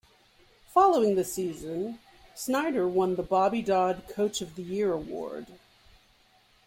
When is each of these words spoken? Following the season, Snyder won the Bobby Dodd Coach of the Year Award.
Following 0.73 1.13
the 1.13 1.23
season, 1.23 1.99
Snyder 2.33 2.87
won 2.87 3.13
the 3.15 3.21
Bobby 3.21 3.61
Dodd 3.61 4.05
Coach 4.09 4.41
of 4.41 4.55
the 4.55 4.63
Year 4.63 4.91
Award. 4.93 5.45